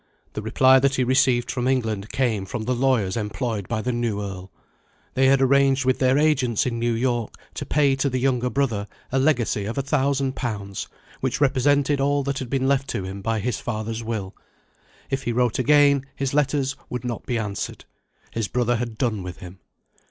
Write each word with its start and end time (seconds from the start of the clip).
The 0.33 0.41
reply 0.41 0.79
that 0.79 0.95
he 0.95 1.03
received 1.03 1.51
from 1.51 1.67
England 1.67 2.09
came 2.09 2.47
from 2.47 2.63
the 2.63 2.73
lawyers 2.73 3.15
employed 3.15 3.67
by 3.67 3.83
the 3.83 3.91
new 3.91 4.19
Earl. 4.19 4.51
They 5.13 5.27
had 5.27 5.43
arranged 5.43 5.85
with 5.85 5.99
their 5.99 6.17
agents 6.17 6.65
in 6.65 6.79
New 6.79 6.93
York 6.93 7.35
to 7.53 7.67
pay 7.67 7.95
to 7.97 8.09
the 8.09 8.17
younger 8.17 8.49
brother 8.49 8.87
a 9.11 9.19
legacy 9.19 9.65
of 9.65 9.77
a 9.77 9.83
thousand 9.83 10.35
pounds, 10.35 10.87
which 11.19 11.39
represented 11.39 12.01
all 12.01 12.23
that 12.23 12.39
had 12.39 12.49
been 12.49 12.67
left 12.67 12.87
to 12.87 13.03
him 13.03 13.21
by 13.21 13.41
his 13.41 13.59
father's 13.59 14.03
will. 14.03 14.35
If 15.11 15.21
he 15.25 15.33
wrote 15.33 15.59
again 15.59 16.07
his 16.15 16.33
letters 16.33 16.75
would 16.89 17.05
not 17.05 17.27
be 17.27 17.37
answered; 17.37 17.85
his 18.31 18.47
brother 18.47 18.77
had 18.77 18.97
done 18.97 19.21
with 19.21 19.37
him. 19.37 19.59